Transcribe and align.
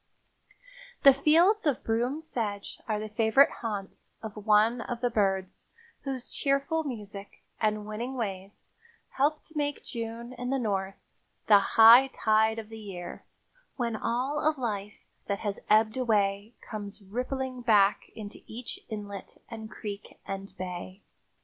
The 1.03 1.13
fields 1.13 1.67
of 1.67 1.83
broom 1.83 2.21
sedge 2.21 2.81
are 2.87 2.99
the 2.99 3.07
favorite 3.07 3.51
haunts 3.61 4.15
of 4.23 4.35
one 4.47 4.81
of 4.81 4.99
the 4.99 5.11
birds 5.11 5.69
whose 6.05 6.27
cheerful 6.27 6.83
music 6.83 7.43
and 7.59 7.85
winning 7.85 8.15
ways 8.15 8.65
help 9.09 9.43
to 9.43 9.55
make 9.55 9.85
June 9.85 10.33
in 10.33 10.49
the 10.49 10.57
North 10.57 10.95
"the 11.47 11.59
high 11.59 12.07
tide 12.07 12.57
of 12.57 12.69
the 12.69 12.79
year, 12.79 13.25
when 13.75 13.95
all 13.95 14.39
of 14.39 14.57
life 14.57 15.05
that 15.27 15.41
has 15.41 15.59
ebbed 15.69 15.95
away 15.97 16.55
comes 16.67 17.03
rippling 17.03 17.61
back 17.61 18.09
into 18.15 18.39
each 18.47 18.79
inlet 18.89 19.39
and 19.49 19.69
creek 19.69 20.19
and 20.25 20.57
bay." 20.57 21.03